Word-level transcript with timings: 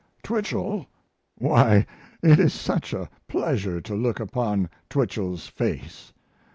Twichell 0.23 0.87
why, 1.35 1.85
it 2.23 2.39
is 2.39 2.55
such 2.55 2.91
a 2.91 3.07
pleasure 3.27 3.79
to 3.81 3.93
look 3.95 4.19
upon 4.19 4.67
Twichell's 4.89 5.45
face! 5.45 6.11